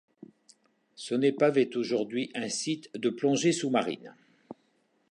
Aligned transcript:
Son 0.95 1.21
épave 1.21 1.59
est 1.59 1.75
aujourd'hui 1.75 2.31
un 2.33 2.49
site 2.49 2.89
de 2.99 3.09
plongée 3.11 3.51
sous-marine. 3.51 4.15